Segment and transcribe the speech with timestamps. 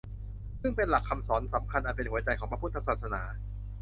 [0.61, 3.21] ซึ่งเป็นหลักคำสอนสำคัญอันเป็นหัวใจของพระพุทธศาสนา